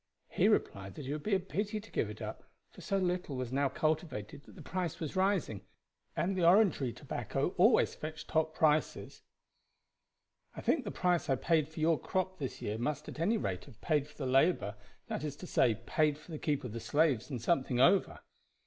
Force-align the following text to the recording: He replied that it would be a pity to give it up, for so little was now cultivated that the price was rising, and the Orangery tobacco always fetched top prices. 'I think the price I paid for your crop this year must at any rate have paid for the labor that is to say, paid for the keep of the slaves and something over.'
He 0.29 0.47
replied 0.47 0.95
that 0.95 1.05
it 1.05 1.13
would 1.13 1.21
be 1.21 1.35
a 1.35 1.39
pity 1.39 1.79
to 1.79 1.91
give 1.91 2.09
it 2.09 2.23
up, 2.23 2.43
for 2.71 2.81
so 2.81 2.97
little 2.97 3.35
was 3.35 3.51
now 3.53 3.69
cultivated 3.69 4.41
that 4.45 4.55
the 4.55 4.63
price 4.63 4.99
was 4.99 5.15
rising, 5.15 5.61
and 6.15 6.35
the 6.35 6.43
Orangery 6.43 6.91
tobacco 6.91 7.53
always 7.55 7.93
fetched 7.93 8.27
top 8.27 8.55
prices. 8.55 9.21
'I 10.55 10.61
think 10.61 10.83
the 10.85 10.89
price 10.89 11.29
I 11.29 11.35
paid 11.35 11.67
for 11.69 11.79
your 11.79 11.99
crop 11.99 12.39
this 12.39 12.63
year 12.63 12.79
must 12.79 13.07
at 13.09 13.19
any 13.19 13.37
rate 13.37 13.65
have 13.65 13.79
paid 13.79 14.07
for 14.07 14.17
the 14.17 14.25
labor 14.25 14.73
that 15.05 15.23
is 15.23 15.35
to 15.35 15.45
say, 15.45 15.75
paid 15.85 16.17
for 16.17 16.31
the 16.31 16.39
keep 16.39 16.63
of 16.63 16.73
the 16.73 16.79
slaves 16.79 17.29
and 17.29 17.39
something 17.39 17.79
over.' 17.79 18.21